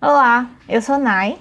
[0.00, 1.36] Olá, eu sou Nai.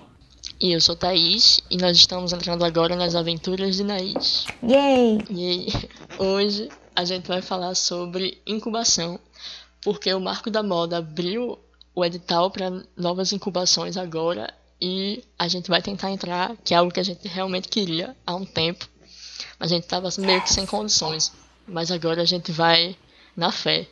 [0.59, 4.48] E eu sou Thaís, e nós estamos entrando agora nas aventuras de Naís.
[4.64, 5.20] Yay!
[5.30, 5.68] E
[6.18, 9.20] hoje a gente vai falar sobre incubação,
[9.83, 11.59] porque o Marco da Moda abriu
[11.93, 14.51] o edital para novas incubações agora
[14.81, 18.34] e a gente vai tentar entrar, que é algo que a gente realmente queria há
[18.34, 18.89] um tempo.
[19.59, 21.31] A gente estava meio que sem condições,
[21.67, 22.98] mas agora a gente vai
[23.35, 23.88] na fé.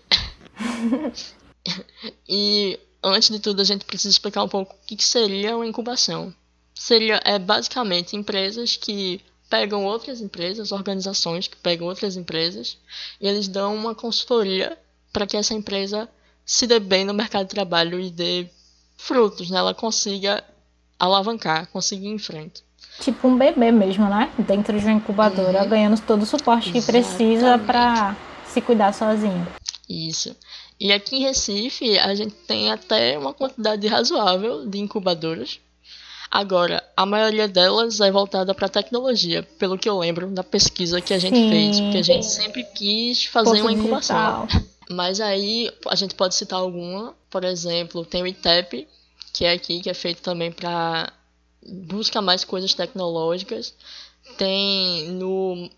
[2.27, 6.33] e antes de tudo, a gente precisa explicar um pouco o que seria uma incubação.
[6.73, 12.77] Seria é basicamente empresas que pegam outras empresas, organizações que pegam outras empresas
[13.21, 14.77] e eles dão uma consultoria
[15.13, 16.09] para que essa empresa
[16.45, 18.47] se dê bem no mercado de trabalho e dê
[18.97, 19.57] frutos, né?
[19.57, 20.43] Ela consiga
[20.99, 22.63] alavancar, conseguir ir em frente.
[22.99, 24.31] Tipo um bebê mesmo, né?
[24.37, 25.69] Dentro de uma incubadora, uhum.
[25.69, 27.07] ganhando todo o suporte que Exatamente.
[27.07, 28.15] precisa para
[28.47, 29.45] se cuidar sozinho.
[29.89, 30.35] Isso.
[30.79, 35.59] E aqui em Recife, a gente tem até uma quantidade razoável de incubadoras.
[36.29, 41.13] Agora, a maioria delas é voltada para tecnologia, pelo que eu lembro da pesquisa que
[41.13, 41.49] a gente Sim.
[41.49, 44.45] fez, porque a gente sempre quis fazer uma incubação.
[44.45, 44.65] Digital.
[44.89, 48.87] Mas aí a gente pode citar alguma, por exemplo, tem o ITEP,
[49.33, 51.11] que é aqui, que é feito também para
[51.65, 53.73] busca mais coisas tecnológicas.
[54.37, 55.69] Tem no.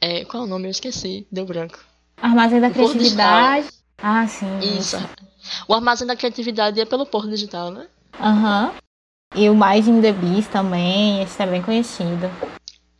[0.00, 0.66] É, qual é o nome?
[0.66, 1.78] Eu esqueci, deu branco.
[2.20, 3.68] Armazém da Criatividade.
[4.00, 4.58] Ah, sim.
[4.60, 4.96] Isso.
[5.66, 7.86] O Armazém da Criatividade é pelo Porto Digital, né?
[8.20, 8.66] Aham.
[8.66, 8.88] Uhum.
[9.34, 12.30] E o Mais in the Beast também, esse é bem conhecido.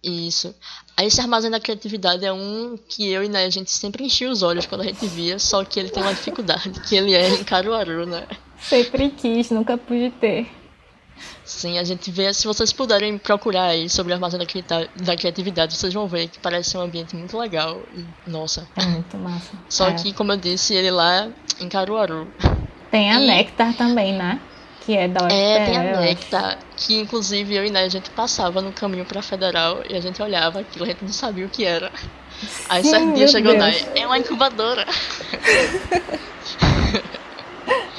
[0.02, 0.54] Isso.
[1.00, 4.42] Esse Armazém da Criatividade é um que eu e né, a gente sempre enchia os
[4.42, 7.44] olhos quando a gente via, só que ele tem uma dificuldade, que ele é em
[7.44, 8.26] Caruaru, né?
[8.60, 10.48] Sempre quis, nunca pude ter.
[11.44, 15.92] Sim, a gente vê, se vocês puderem procurar aí sobre o Armazém da Criatividade, vocês
[15.92, 17.80] vão ver que parece ser um ambiente muito legal.
[17.96, 18.68] E, nossa.
[18.76, 19.52] É muito massa.
[19.68, 19.94] Só é.
[19.94, 21.28] que, como eu disse, ele lá
[21.60, 22.28] em Caruaru.
[22.90, 23.26] Tem a e...
[23.26, 24.40] Nectar também, né?
[24.80, 28.08] Que é da UFPE, É, tem a Nectar, que inclusive eu e Né, a gente
[28.10, 31.48] passava no caminho pra Federal e a gente olhava aquilo, a gente não sabia o
[31.50, 31.92] que era.
[32.68, 34.86] Aí certo dia chegou Né, é uma incubadora.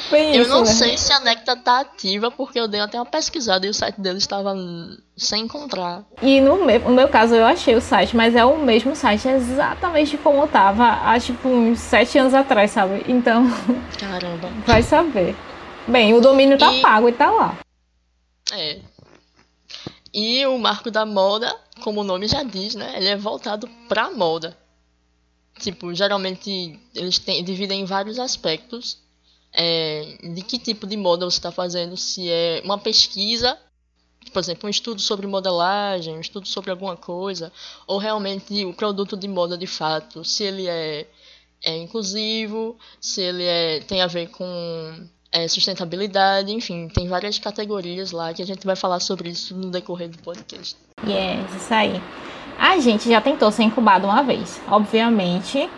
[0.09, 0.66] Bem eu isso, não né?
[0.66, 4.00] sei se a Nectar tá ativa, porque eu dei até uma pesquisada e o site
[4.00, 4.56] deles estava
[5.16, 6.03] sem encontrar.
[6.22, 9.28] E no meu, no meu caso eu achei o site, mas é o mesmo site,
[9.28, 13.03] exatamente como tava há tipo uns sete anos atrás, sabe?
[13.07, 13.46] Então.
[14.00, 14.50] Caramba.
[14.66, 15.35] Vai saber.
[15.88, 16.81] Bem, o domínio tá e...
[16.81, 17.59] pago e tá lá.
[18.51, 18.80] É.
[20.13, 22.94] E o marco da moda, como o nome já diz, né?
[22.96, 24.57] Ele é voltado pra moda.
[25.59, 28.97] Tipo, geralmente eles têm, dividem em vários aspectos
[29.53, 33.57] é, de que tipo de moda você está fazendo, se é uma pesquisa,
[34.31, 37.51] por exemplo, um estudo sobre modelagem, um estudo sobre alguma coisa,
[37.88, 41.07] ou realmente o produto de moda de fato, se ele é,
[41.63, 48.11] é inclusivo, se ele é, tem a ver com é, sustentabilidade, enfim, tem várias categorias
[48.11, 50.75] lá que a gente vai falar sobre isso no decorrer do podcast.
[51.05, 52.01] Yes, isso aí.
[52.57, 54.59] A gente já tentou ser incubado uma vez.
[54.67, 55.69] Obviamente,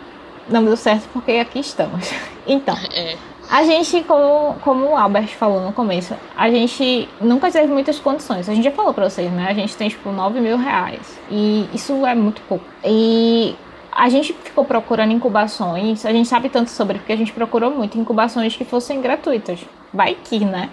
[0.48, 2.08] não deu certo porque aqui estamos.
[2.44, 3.16] Então, é.
[3.52, 8.48] A gente, como, como o Albert falou no começo, a gente nunca teve muitas condições.
[8.48, 9.46] A gente já falou pra vocês, né?
[9.46, 11.18] A gente tem, tipo, 9 mil reais.
[11.30, 12.64] E isso é muito pouco.
[12.82, 13.54] E
[13.92, 16.06] a gente ficou procurando incubações.
[16.06, 19.60] A gente sabe tanto sobre, porque a gente procurou muito incubações que fossem gratuitas.
[19.92, 20.70] Vai que, né?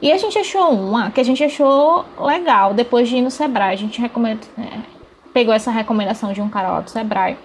[0.00, 2.74] E a gente achou uma que a gente achou legal.
[2.74, 4.78] Depois de ir no Sebrae, a gente recomenda, é,
[5.34, 7.36] pegou essa recomendação de um cara lá do Sebrae.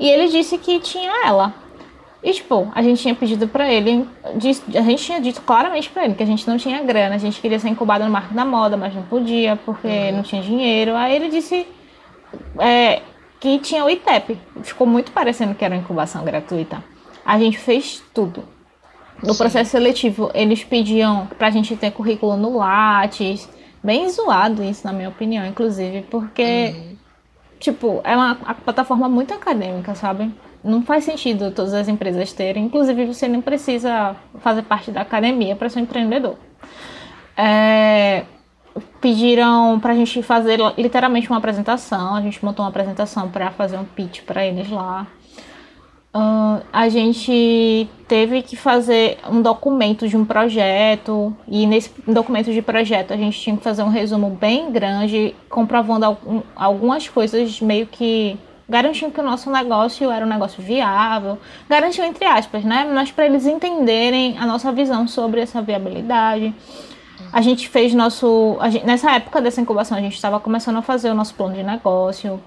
[0.00, 1.54] E ele disse que tinha ela.
[2.22, 6.14] E, tipo, a gente tinha pedido pra ele, a gente tinha dito claramente pra ele
[6.14, 8.76] que a gente não tinha grana, a gente queria ser incubado no marco da moda,
[8.76, 10.16] mas não podia porque uhum.
[10.16, 10.94] não tinha dinheiro.
[10.96, 11.66] Aí ele disse
[12.58, 13.02] é,
[13.38, 14.38] que tinha o ITEP.
[14.62, 16.82] Ficou muito parecendo que era uma incubação gratuita.
[17.24, 18.44] A gente fez tudo.
[19.22, 19.38] No Sim.
[19.38, 23.48] processo seletivo, eles pediam pra gente ter currículo no Lattes.
[23.82, 26.96] Bem zoado isso, na minha opinião, inclusive, porque, uhum.
[27.60, 30.34] tipo, é uma, uma plataforma muito acadêmica, sabe?
[30.66, 32.64] Não faz sentido todas as empresas terem.
[32.64, 36.36] Inclusive, você nem precisa fazer parte da academia para ser um empreendedor.
[37.36, 38.24] É,
[39.00, 42.14] pediram para a gente fazer literalmente uma apresentação.
[42.14, 45.06] A gente montou uma apresentação para fazer um pitch para eles lá.
[46.14, 52.62] Uh, a gente teve que fazer um documento de um projeto e nesse documento de
[52.62, 57.86] projeto a gente tinha que fazer um resumo bem grande, comprovando algum, algumas coisas meio
[57.86, 62.88] que garantindo que o nosso negócio era um negócio viável, garantiu entre aspas, né?
[62.92, 66.54] Mas para eles entenderem a nossa visão sobre essa viabilidade.
[67.32, 68.58] A gente fez nosso.
[68.70, 71.62] Gente, nessa época dessa incubação, a gente estava começando a fazer o nosso plano de
[71.62, 72.40] negócio.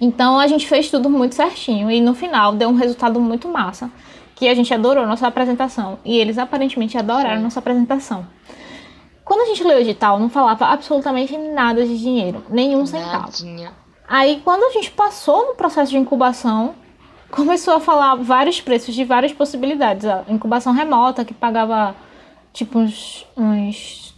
[0.00, 3.90] Então a gente fez tudo muito certinho e no final deu um resultado muito massa.
[4.34, 5.98] Que a gente adorou a nossa apresentação.
[6.04, 8.26] E eles aparentemente adoraram a nossa apresentação.
[9.22, 13.30] Quando a gente leu o edital, não falava absolutamente nada de dinheiro, nenhum centavo.
[14.10, 16.74] Aí, quando a gente passou no processo de incubação,
[17.30, 20.04] começou a falar vários preços de várias possibilidades.
[20.04, 21.94] A incubação remota, que pagava
[22.52, 24.12] tipo uns, uns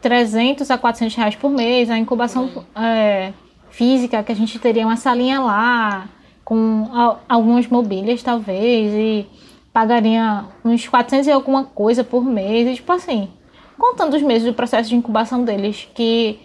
[0.00, 1.90] 300 a 400 reais por mês.
[1.90, 3.32] A incubação é,
[3.68, 6.08] física, que a gente teria uma salinha lá,
[6.44, 9.26] com a, algumas mobílias talvez, e
[9.72, 12.68] pagaria uns 400 e alguma coisa por mês.
[12.68, 13.28] E, tipo assim,
[13.76, 16.38] contando os meses do processo de incubação deles, que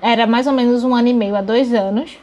[0.00, 2.16] era mais ou menos um ano e meio a dois anos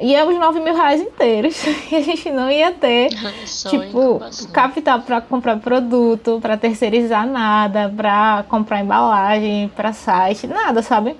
[0.00, 1.56] ia os 9 mil reais inteiros.
[1.90, 3.10] E a gente não ia ter,
[3.46, 4.20] Só tipo,
[4.52, 11.16] capital para comprar produto, para terceirizar nada, para comprar embalagem, para site, nada, sabe?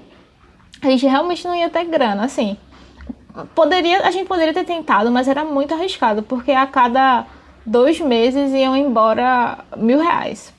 [0.82, 2.56] A gente realmente não ia ter grana, assim.
[3.54, 7.24] Poderia, a gente poderia ter tentado, mas era muito arriscado, porque a cada
[7.64, 10.52] dois meses iam embora mil reais.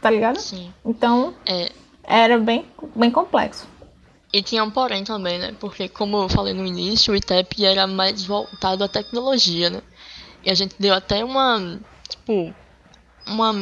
[0.00, 0.38] Tá ligado?
[0.38, 0.72] Sim.
[0.84, 1.70] Então, É,
[2.04, 2.64] era bem,
[2.94, 3.66] bem complexo.
[4.32, 5.54] E tinha um porém também, né?
[5.58, 9.80] Porque, como eu falei no início, o ITEP era mais voltado à tecnologia, né?
[10.44, 11.78] E a gente deu até uma,
[12.08, 12.54] tipo,
[13.26, 13.52] uma,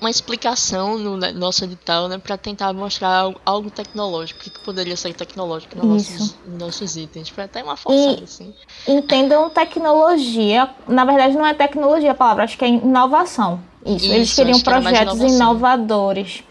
[0.00, 2.16] uma explicação no nosso edital, né?
[2.16, 6.58] Pra tentar mostrar algo, algo tecnológico, o que, que poderia ser tecnológico nos nossos, nos
[6.58, 7.28] nossos itens.
[7.28, 8.54] Foi até uma forçada, E- assim.
[8.88, 10.70] Entendam tecnologia.
[10.88, 13.62] Na verdade, não é tecnologia a palavra, acho que é inovação.
[13.84, 16.44] Isso, eles Isso, queriam acho que era mais projetos inovadores.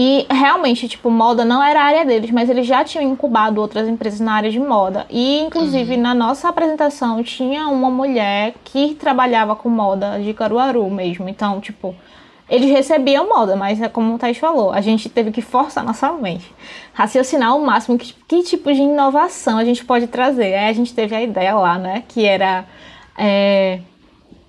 [0.00, 3.88] E realmente, tipo, moda não era a área deles, mas eles já tinham incubado outras
[3.88, 5.04] empresas na área de moda.
[5.10, 6.00] E, inclusive, Uhum.
[6.00, 11.28] na nossa apresentação tinha uma mulher que trabalhava com moda de Caruaru mesmo.
[11.28, 11.96] Então, tipo,
[12.48, 16.12] eles recebiam moda, mas é como o Thais falou, a gente teve que forçar nossa
[16.12, 16.48] mente.
[16.94, 20.54] Raciocinar ao máximo que, que tipo de inovação a gente pode trazer.
[20.54, 22.04] Aí a gente teve a ideia lá, né?
[22.06, 22.64] Que era
[23.18, 23.80] é,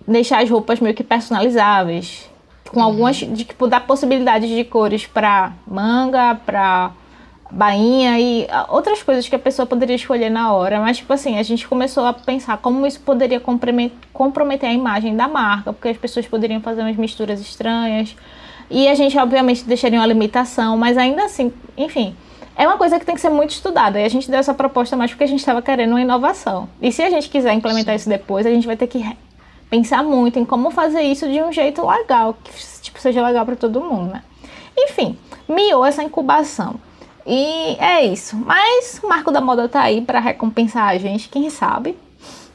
[0.07, 2.29] deixar as roupas meio que personalizáveis.
[2.71, 6.92] Com algumas, de, tipo, dar possibilidades de cores pra manga, pra
[7.51, 10.80] bainha e ah, outras coisas que a pessoa poderia escolher na hora.
[10.80, 15.16] Mas, tipo assim, a gente começou a pensar como isso poderia comprome- comprometer a imagem
[15.16, 18.16] da marca, porque as pessoas poderiam fazer umas misturas estranhas.
[18.69, 22.16] E a gente, obviamente, deixaria uma limitação, mas ainda assim, enfim.
[22.56, 24.00] É uma coisa que tem que ser muito estudada.
[24.00, 26.69] E a gente deu essa proposta mais porque a gente estava querendo uma inovação.
[26.81, 29.00] E se a gente quiser implementar isso depois, a gente vai ter que
[29.69, 32.51] pensar muito em como fazer isso de um jeito legal, que
[32.81, 34.24] tipo, seja legal para todo mundo, né?
[34.77, 35.18] Enfim,
[35.48, 36.75] miou essa incubação.
[37.25, 38.36] E é isso.
[38.38, 41.98] Mas o Marco da Moda tá aí para recompensar a gente, quem sabe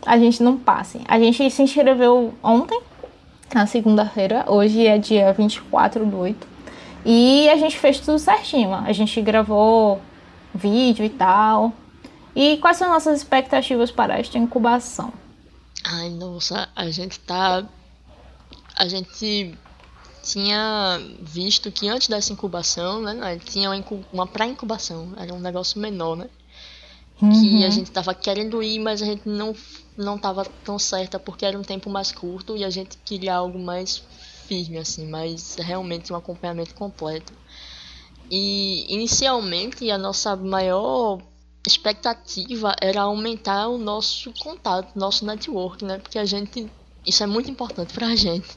[0.07, 1.01] a gente não passe.
[1.09, 2.81] A gente se inscreveu ontem,
[3.55, 6.47] na segunda-feira, hoje é dia 24 do 8.
[7.05, 8.75] E a gente fez tudo certinho.
[8.75, 10.01] A gente gravou
[10.55, 11.73] vídeo e tal.
[12.35, 15.13] E quais são nossas expectativas para esta incubação?
[15.85, 17.69] Ai, nossa, a gente tá.
[18.77, 19.57] A gente
[20.23, 23.39] tinha visto que antes dessa incubação, né?
[23.39, 26.29] Tinha uma, uma pré-incubação, era um negócio menor, né?
[27.41, 27.65] Que Uhum.
[27.65, 29.55] a gente tava querendo ir, mas a gente não,
[29.97, 33.59] não tava tão certa porque era um tempo mais curto e a gente queria algo
[33.59, 33.99] mais
[34.47, 37.33] firme, assim, mais realmente um acompanhamento completo.
[38.31, 41.21] E inicialmente a nossa maior
[41.67, 45.99] expectativa era aumentar o nosso contato, nosso network, né?
[45.99, 46.71] Porque a gente.
[47.07, 48.49] Isso é muito importante pra gente.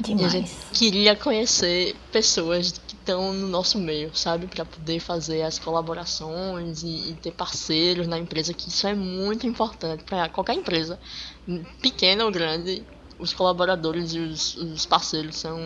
[0.00, 0.32] E a Demais.
[0.32, 4.46] gente queria conhecer pessoas que estão no nosso meio, sabe?
[4.46, 9.46] Pra poder fazer as colaborações e, e ter parceiros na empresa, que isso é muito
[9.46, 11.00] importante pra qualquer empresa,
[11.80, 12.84] pequena ou grande.
[13.18, 15.58] Os colaboradores e os, os parceiros são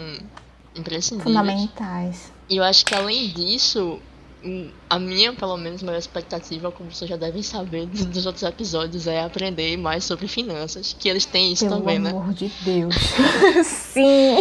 [0.75, 1.37] imprescindíveis.
[1.37, 2.33] Fundamentais.
[2.49, 4.01] E eu acho que além disso,
[4.91, 9.07] a minha, pelo menos, maior expectativa, como vocês já devem saber do- dos outros episódios,
[9.07, 10.97] é aprender mais sobre finanças.
[10.99, 12.11] Que eles têm isso Pelo também, né?
[12.11, 12.95] amor de Deus.
[13.65, 14.37] Sim.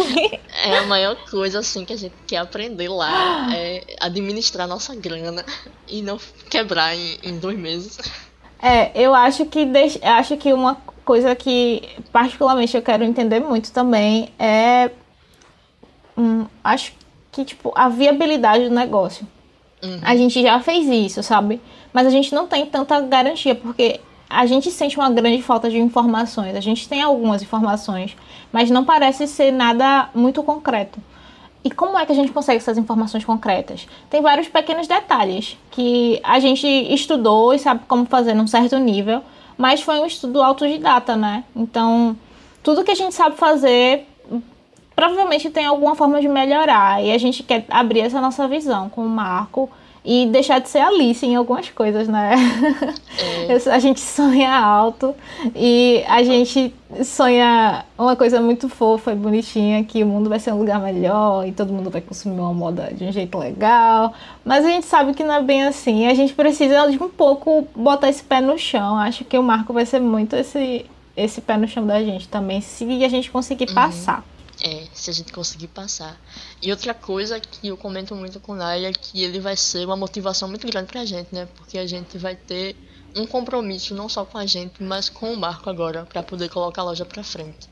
[0.64, 3.54] É a maior coisa, assim, que a gente quer aprender lá.
[3.54, 5.44] É administrar nossa grana
[5.88, 6.18] e não
[6.50, 7.98] quebrar em, em dois meses.
[8.60, 9.66] É, eu acho que
[10.02, 11.82] acho que uma coisa que
[12.12, 14.90] particularmente eu quero entender muito também é
[16.16, 16.92] hum, acho
[17.32, 19.26] que tipo a viabilidade do negócio.
[19.82, 20.00] Uhum.
[20.02, 21.60] A gente já fez isso, sabe?
[21.92, 25.78] Mas a gente não tem tanta garantia porque a gente sente uma grande falta de
[25.78, 26.56] informações.
[26.56, 28.16] A gente tem algumas informações,
[28.50, 30.98] mas não parece ser nada muito concreto.
[31.64, 33.86] E como é que a gente consegue essas informações concretas?
[34.10, 39.22] Tem vários pequenos detalhes que a gente estudou e sabe como fazer num certo nível,
[39.56, 41.44] mas foi um estudo autodidata, né?
[41.54, 42.16] Então,
[42.62, 44.08] tudo que a gente sabe fazer
[45.02, 49.04] provavelmente tem alguma forma de melhorar e a gente quer abrir essa nossa visão com
[49.04, 49.68] o Marco
[50.04, 52.34] e deixar de ser Alice em algumas coisas, né?
[53.48, 53.54] É.
[53.70, 55.12] a gente sonha alto
[55.56, 56.72] e a gente
[57.04, 61.46] sonha uma coisa muito fofa e bonitinha, que o mundo vai ser um lugar melhor
[61.48, 64.12] e todo mundo vai consumir uma moda de um jeito legal.
[64.44, 66.06] Mas a gente sabe que não é bem assim.
[66.06, 68.96] A gente precisa de um pouco botar esse pé no chão.
[68.96, 72.60] Acho que o Marco vai ser muito esse, esse pé no chão da gente também,
[72.60, 73.74] se a gente conseguir uhum.
[73.74, 74.31] passar.
[74.64, 76.16] É, se a gente conseguir passar.
[76.62, 79.84] E outra coisa que eu comento muito com o Naya é que ele vai ser
[79.84, 81.48] uma motivação muito grande pra gente, né?
[81.56, 82.76] Porque a gente vai ter
[83.16, 86.82] um compromisso não só com a gente, mas com o Marco agora, para poder colocar
[86.82, 87.68] a loja pra frente.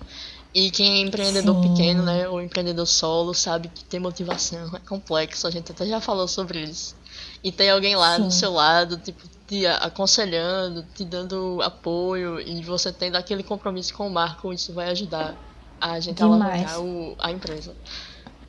[0.53, 1.63] E quem é empreendedor Sim.
[1.63, 6.01] pequeno, né, ou empreendedor solo, sabe que ter motivação é complexo, a gente até já
[6.01, 6.97] falou sobre isso.
[7.43, 8.25] E tem alguém lá Sim.
[8.25, 14.09] do seu lado, tipo, te aconselhando, te dando apoio, e você tendo aquele compromisso com
[14.09, 15.37] o Marco, isso vai ajudar
[15.81, 17.75] a gente alavancar o, a empresa.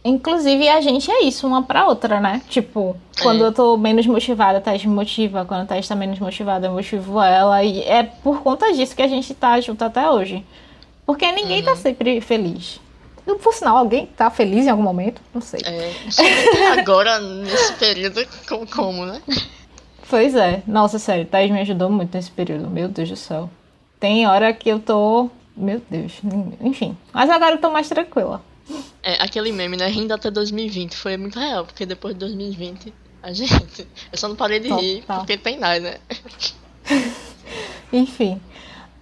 [0.04, 2.42] Inclusive, a gente é isso, uma pra outra, né?
[2.50, 3.48] Tipo, quando é.
[3.48, 5.46] eu tô menos motivada, a Thais me motiva.
[5.46, 7.64] Quando a Thais tá menos motivada, eu motivo ela.
[7.64, 10.44] E é por conta disso que a gente tá junto até hoje.
[11.06, 11.66] Porque ninguém uhum.
[11.66, 12.80] tá sempre feliz.
[13.28, 15.22] E, por sinal, alguém tá feliz em algum momento?
[15.32, 15.60] Não sei.
[15.64, 15.94] É,
[16.80, 19.22] agora, nesse período, como, como, né?
[20.10, 20.64] Pois é.
[20.66, 22.68] Nossa, sério, Thais me ajudou muito nesse período.
[22.68, 23.52] Meu Deus do céu.
[24.00, 26.14] Tem hora que eu tô meu Deus.
[26.62, 26.98] Enfim.
[27.14, 28.44] Mas agora eu tô mais tranquila.
[29.04, 29.88] É, aquele meme, né?
[29.88, 33.88] Rindo até 2020 foi muito real, porque depois de 2020 a gente.
[34.12, 34.84] Eu só não parei de Total.
[34.84, 35.98] rir porque tem nada, né?
[37.92, 38.40] enfim.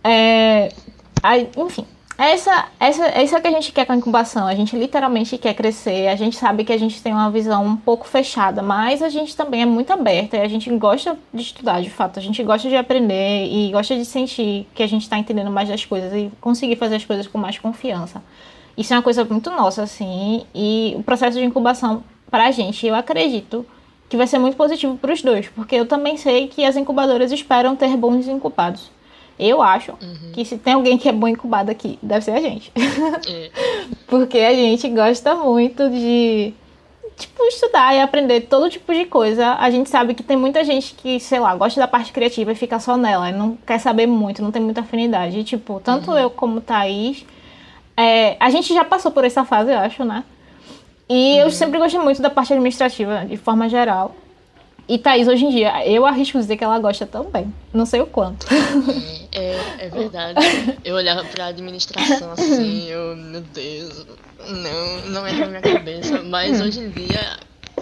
[0.03, 0.73] É,
[1.21, 1.85] aí, enfim.
[2.21, 4.45] Essa, essa, é que a gente quer com a incubação.
[4.45, 6.09] A gente literalmente quer crescer.
[6.09, 9.33] A gente sabe que a gente tem uma visão um pouco fechada, mas a gente
[9.37, 12.19] também é muito aberta e a gente gosta de estudar, de fato.
[12.19, 15.69] A gente gosta de aprender e gosta de sentir que a gente está entendendo mais
[15.69, 18.21] das coisas e conseguir fazer as coisas com mais confiança.
[18.77, 20.45] Isso é uma coisa muito nossa, assim.
[20.53, 23.65] E o processo de incubação, para a gente, eu acredito
[24.09, 27.31] que vai ser muito positivo para os dois, porque eu também sei que as incubadoras
[27.31, 28.91] esperam ter bons incubados.
[29.39, 30.31] Eu acho uhum.
[30.33, 32.71] que se tem alguém que é bom incubado aqui, deve ser a gente.
[32.75, 33.49] É.
[34.05, 36.53] Porque a gente gosta muito de
[37.19, 39.55] tipo, estudar e aprender todo tipo de coisa.
[39.55, 42.55] A gente sabe que tem muita gente que, sei lá, gosta da parte criativa e
[42.55, 45.39] fica só nela, e não quer saber muito, não tem muita afinidade.
[45.39, 46.17] E, tipo, tanto uhum.
[46.17, 47.25] eu como Thaís,
[47.95, 50.23] é, a gente já passou por essa fase, eu acho, né?
[51.09, 51.41] E uhum.
[51.41, 54.15] eu sempre gostei muito da parte administrativa, de forma geral.
[54.89, 57.53] E Thaís, hoje em dia, eu arrisco dizer que ela gosta também.
[57.71, 58.47] Não sei o quanto.
[59.31, 60.39] É, é verdade.
[60.83, 64.07] Eu olhava pra administração assim, eu, meu Deus,
[64.39, 66.23] não, não entra na minha cabeça.
[66.23, 67.37] Mas hoje em dia,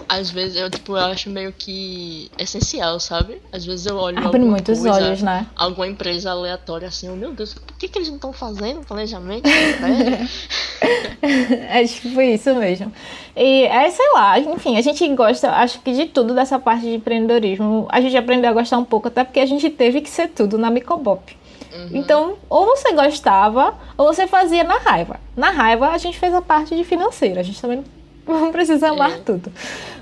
[0.06, 3.40] às vezes eu tipo eu acho meio que essencial, sabe?
[3.50, 5.46] Às vezes eu olho Abre muitos coisa, olhos, né?
[5.56, 9.48] Alguma empresa aleatória assim, oh, meu Deus, por que, que eles não estão fazendo planejamento?
[11.70, 12.92] é tipo isso mesmo.
[13.36, 16.94] E é, sei lá, enfim, a gente gosta, acho que de tudo dessa parte de
[16.94, 17.86] empreendedorismo.
[17.88, 20.58] A gente aprendeu a gostar um pouco, até porque a gente teve que ser tudo
[20.58, 21.36] na Micobop.
[21.72, 21.90] Uhum.
[21.92, 25.20] Então, ou você gostava, ou você fazia na raiva.
[25.36, 27.40] Na raiva, a gente fez a parte de financeira.
[27.40, 27.84] A gente também
[28.26, 29.18] não precisa amar é.
[29.18, 29.52] tudo.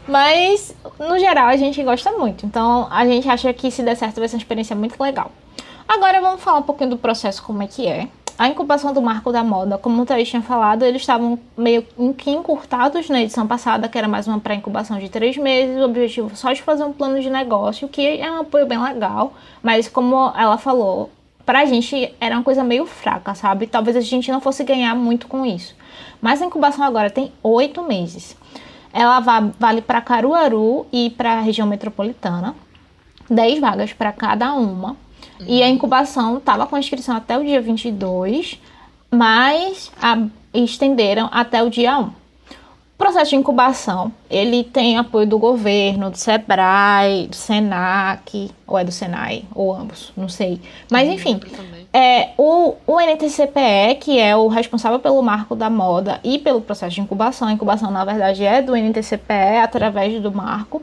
[0.09, 2.47] Mas, no geral, a gente gosta muito.
[2.47, 5.31] Então, a gente acha que se der certo vai ser uma experiência muito legal.
[5.89, 8.09] Agora, vamos falar um pouquinho do processo, como é que é.
[8.39, 11.83] A incubação do Marco da Moda, como o Thaís tinha falado, eles estavam meio
[12.19, 16.37] que encurtados na edição passada, que era mais uma pré-incubação de três meses, o objetivo
[16.37, 20.35] só de fazer um plano de negócio, que é um apoio bem legal, mas como
[20.37, 21.11] ela falou,
[21.47, 23.67] pra gente era uma coisa meio fraca, sabe?
[23.67, 25.75] Talvez a gente não fosse ganhar muito com isso.
[26.21, 28.37] Mas a incubação agora tem oito meses.
[28.93, 29.19] Ela
[29.59, 32.55] vale para Caruaru e para a região metropolitana.
[33.31, 34.95] dez vagas para cada uma.
[35.41, 35.47] Uhum.
[35.49, 38.61] E a incubação estava com inscrição até o dia 22,
[39.11, 42.03] mas a, estenderam até o dia 1.
[42.03, 42.13] O
[42.99, 48.91] processo de incubação, ele tem apoio do governo, do SEBRAE, do SENAC, ou é do
[48.91, 50.59] SENAI, ou ambos, não sei.
[50.91, 51.39] Mas enfim,
[51.93, 56.95] é, o, o NTCPE, que é o responsável pelo marco da moda e pelo processo
[56.95, 60.83] de incubação, a incubação na verdade é do NTCPE através do marco,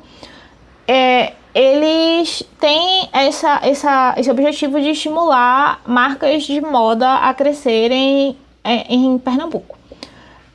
[0.88, 8.94] é, eles têm essa, essa, esse objetivo de estimular marcas de moda a crescerem é,
[8.94, 9.78] em Pernambuco.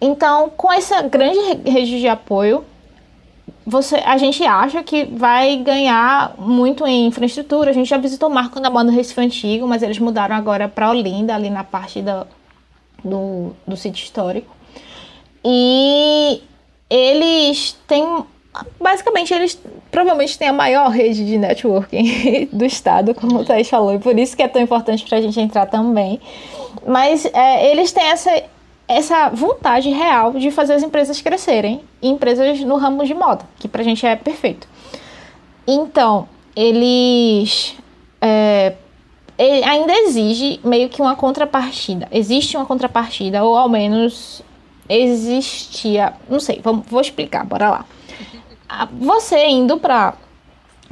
[0.00, 2.64] Então, com essa grande rede de apoio,
[3.66, 7.70] você, a gente acha que vai ganhar muito em infraestrutura.
[7.70, 10.90] A gente já visitou o Marco da Moda Recife Antigo, mas eles mudaram agora para
[10.90, 12.02] Olinda, ali na parte
[13.04, 14.56] do, do sítio histórico.
[15.44, 16.42] E
[16.88, 18.24] eles têm.
[18.80, 19.60] Basicamente, eles
[19.90, 24.18] provavelmente têm a maior rede de networking do estado, como o Thaís falou, e por
[24.18, 26.20] isso que é tão importante para a gente entrar também.
[26.86, 28.30] Mas é, eles têm essa
[28.88, 33.82] essa vontade real de fazer as empresas crescerem, empresas no ramo de moda, que pra
[33.82, 34.66] gente é perfeito.
[35.66, 37.76] Então, eles.
[38.20, 38.72] É,
[39.36, 42.08] ele ainda exige meio que uma contrapartida.
[42.10, 44.42] Existe uma contrapartida, ou ao menos
[44.88, 46.14] existia.
[46.28, 47.84] Não sei, vou explicar, bora lá.
[48.92, 50.14] Você indo para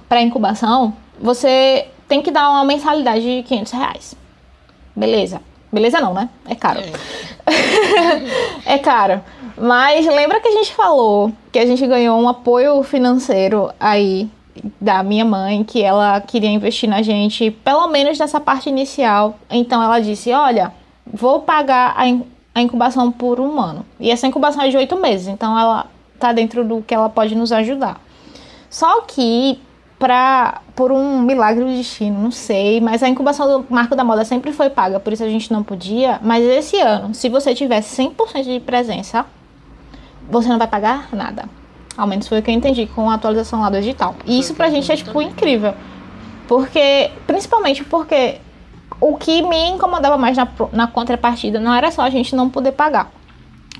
[0.08, 4.16] para incubação, você tem que dar uma mensalidade de 500 reais.
[4.94, 5.40] Beleza.
[5.72, 6.28] Beleza não, né?
[6.48, 6.80] É caro.
[6.80, 6.92] É.
[8.74, 9.20] é caro.
[9.58, 14.30] Mas lembra que a gente falou que a gente ganhou um apoio financeiro aí
[14.80, 19.38] da minha mãe, que ela queria investir na gente, pelo menos nessa parte inicial.
[19.50, 20.72] Então ela disse: Olha,
[21.06, 22.22] vou pagar a, in
[22.54, 23.84] a incubação por um ano.
[24.00, 25.86] E essa incubação é de oito meses, então ela
[26.18, 28.00] tá dentro do que ela pode nos ajudar.
[28.68, 29.60] Só que
[29.98, 34.24] pra, por um milagre do destino, não sei, mas a incubação do Marco da Moda
[34.24, 36.18] sempre foi paga, por isso a gente não podia.
[36.22, 39.24] Mas esse ano, se você tiver 100% de presença,
[40.28, 41.48] você não vai pagar nada.
[41.96, 44.14] Ao menos foi o que eu entendi com a atualização lá do digital.
[44.26, 45.74] E isso pra gente é, tipo, incrível.
[46.46, 48.38] Porque, principalmente porque
[49.00, 52.72] o que me incomodava mais na, na contrapartida não era só a gente não poder
[52.72, 53.10] pagar.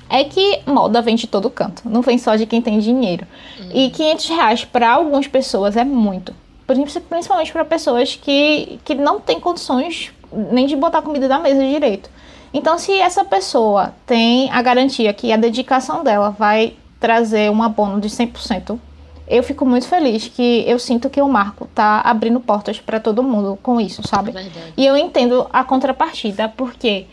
[0.09, 3.25] É que moda vem de todo canto, não vem só de quem tem dinheiro.
[3.59, 3.69] Uhum.
[3.73, 6.33] E 500 reais para algumas pessoas é muito.
[6.65, 10.11] Principalmente para pessoas que, que não têm condições
[10.51, 12.09] nem de botar comida na mesa direito.
[12.53, 18.01] Então, se essa pessoa tem a garantia que a dedicação dela vai trazer um abono
[18.01, 18.79] de 100%,
[19.27, 23.21] eu fico muito feliz que eu sinto que o Marco tá abrindo portas para todo
[23.21, 24.31] mundo com isso, sabe?
[24.31, 24.73] Verdade.
[24.75, 27.05] E eu entendo a contrapartida, porque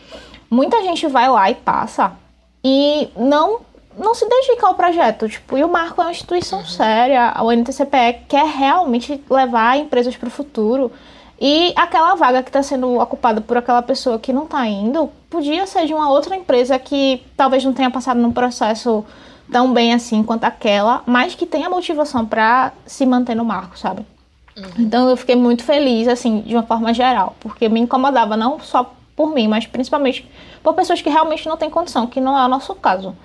[0.49, 2.13] muita gente vai lá e passa
[2.65, 3.61] e não
[3.97, 5.29] não se dedica ao projeto.
[5.29, 6.67] Tipo, e o Marco é uma instituição uhum.
[6.67, 10.91] séria, o NTCPE quer realmente levar empresas para o futuro.
[11.41, 15.67] E aquela vaga que está sendo ocupada por aquela pessoa que não está indo, podia
[15.67, 19.05] ser de uma outra empresa que talvez não tenha passado num processo
[19.51, 24.07] tão bem assim quanto aquela, mas que tenha motivação para se manter no marco, sabe?
[24.57, 24.65] Uhum.
[24.79, 28.95] Então eu fiquei muito feliz, assim, de uma forma geral, porque me incomodava não só
[29.17, 30.29] por mim, mas principalmente
[30.63, 33.17] por pessoas que realmente não têm condição, que não é o nosso caso.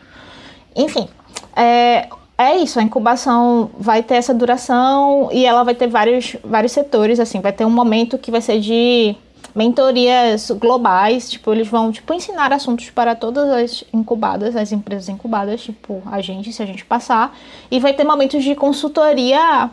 [0.76, 1.08] Enfim,
[1.56, 6.72] é, é isso, a incubação vai ter essa duração e ela vai ter vários, vários
[6.72, 9.16] setores, assim, vai ter um momento que vai ser de
[9.56, 15.62] mentorias globais, tipo, eles vão, tipo, ensinar assuntos para todas as incubadas, as empresas incubadas,
[15.62, 17.36] tipo, a gente, se a gente passar,
[17.70, 19.70] e vai ter momentos de consultoria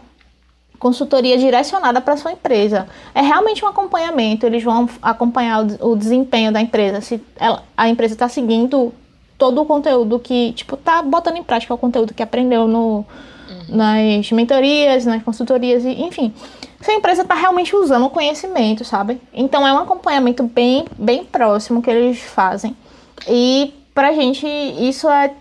[0.78, 2.88] consultoria direcionada para sua empresa.
[3.14, 7.88] É realmente um acompanhamento, eles vão acompanhar o, o desempenho da empresa, se ela, a
[7.88, 8.92] empresa está seguindo
[9.38, 13.04] todo o conteúdo que, tipo, tá botando em prática o conteúdo que aprendeu no, uhum.
[13.68, 16.32] nas mentorias, nas consultorias, e, enfim
[16.80, 19.20] se a empresa está realmente usando o conhecimento, sabe?
[19.32, 22.76] Então é um acompanhamento bem, bem próximo que eles fazem.
[23.26, 25.32] E pra gente isso é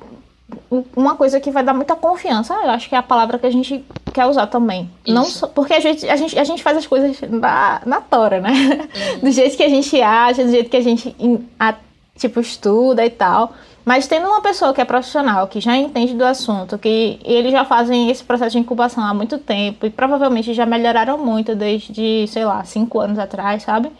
[0.95, 2.54] uma coisa que vai dar muita confiança.
[2.54, 4.89] Eu acho que é a palavra que a gente quer usar também.
[5.06, 5.13] Isso.
[5.13, 8.39] Não só, porque a gente, a, gente, a gente faz as coisas na, na tora,
[8.39, 8.49] né?
[8.49, 9.19] Uhum.
[9.19, 11.13] Do jeito que a gente acha, do jeito que a gente
[11.60, 11.75] a,
[12.17, 13.54] tipo estuda e tal.
[13.84, 17.65] Mas tendo uma pessoa que é profissional, que já entende do assunto, que eles já
[17.65, 22.45] fazem esse processo de incubação há muito tempo e provavelmente já melhoraram muito desde, sei
[22.45, 23.91] lá, cinco anos atrás, sabe?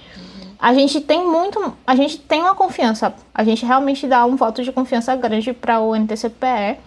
[0.58, 4.64] A gente tem muito, a gente tem uma confiança, a gente realmente dá um voto
[4.64, 6.78] de confiança grande para o NTCPE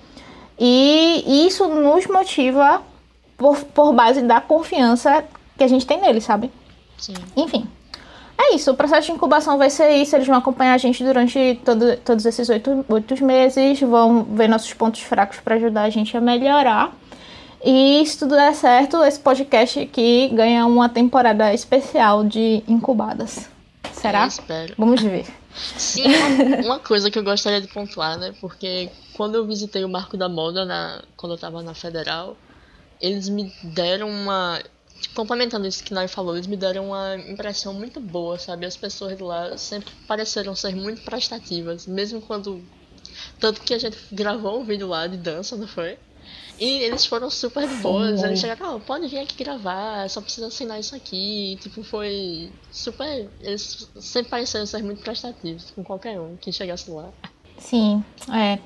[0.59, 2.83] e isso nos motiva
[3.39, 5.25] por, por base da confiança
[5.57, 6.51] que a gente tem nele, sabe?
[6.99, 7.15] Sim.
[7.37, 7.67] Enfim.
[8.37, 10.15] É isso, o processo de incubação vai ser isso.
[10.15, 14.73] Eles vão acompanhar a gente durante todo, todos esses oito, oito meses, vão ver nossos
[14.75, 16.93] pontos fracos para ajudar a gente a melhorar.
[17.65, 23.49] E se tudo der certo, esse podcast aqui ganha uma temporada especial de incubadas.
[23.93, 24.23] Será?
[24.23, 24.75] Eu espero.
[24.79, 25.27] Vamos ver.
[25.77, 26.05] Sim,
[26.65, 28.33] uma, coisa que eu gostaria de pontuar, né?
[28.41, 32.37] Porque quando eu visitei o Marco da Moda, na, quando eu tava na Federal,
[33.01, 34.61] eles me deram uma
[35.15, 38.67] complementando isso que Nai falou, eles me deram uma impressão muito boa, sabe?
[38.67, 42.63] As pessoas de lá sempre pareceram ser muito prestativas, mesmo quando.
[43.39, 45.99] Tanto que a gente gravou um vídeo lá de dança, não foi?
[46.59, 48.23] E eles foram super boas.
[48.23, 51.57] Eles chegaram, oh, pode vir aqui gravar, só precisa assinar isso aqui.
[51.61, 53.29] Tipo, foi super.
[53.41, 57.11] Eles sempre pareceram ser muito prestativos com qualquer um que chegasse lá.
[57.59, 58.59] Sim, é.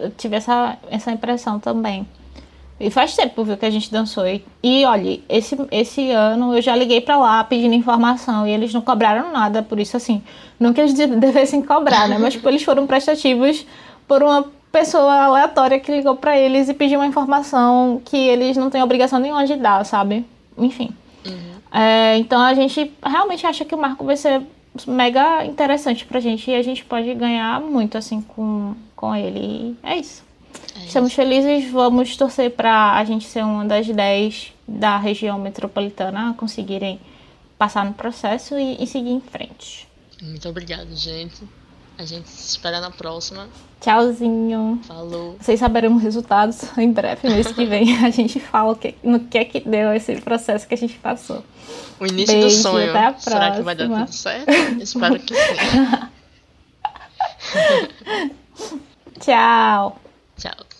[0.00, 2.06] Eu tive essa, essa impressão também.
[2.78, 4.26] E faz tempo, viu, que a gente dançou.
[4.26, 8.74] E, e olha, esse, esse ano eu já liguei para lá pedindo informação e eles
[8.74, 10.22] não cobraram nada, por isso, assim,
[10.58, 12.18] não que eles devessem cobrar, né?
[12.18, 13.64] Mas, tipo, eles foram prestativos
[14.08, 18.70] por uma pessoa aleatória que ligou para eles e pediu uma informação que eles não
[18.70, 20.24] têm obrigação nenhuma de dar, sabe?
[20.58, 20.90] Enfim.
[21.24, 21.80] Uhum.
[21.80, 24.42] É, então a gente realmente acha que o marco vai ser
[24.86, 29.38] mega interessante pra gente e a gente pode ganhar muito, assim, com, com ele.
[29.38, 30.24] E é isso.
[30.80, 36.30] É Estamos felizes, vamos torcer para a gente ser uma das 10 da região metropolitana
[36.30, 37.00] a conseguirem
[37.58, 39.88] passar no processo e, e seguir em frente.
[40.22, 41.42] Muito obrigado, gente.
[41.96, 43.48] A gente se espera na próxima.
[43.80, 44.80] Tchauzinho.
[44.84, 45.36] Falou.
[45.40, 48.04] Vocês saberão os resultados em breve, mês que vem.
[48.04, 51.44] A gente fala que, no que é que deu esse processo que a gente passou.
[52.00, 52.90] O início Beijo, do sonho.
[52.90, 54.06] até a Será que vai dar próxima.
[54.06, 54.82] tudo certo?
[54.82, 55.40] Espero que sim.
[59.20, 60.03] Tchau.
[60.36, 60.73] Chao.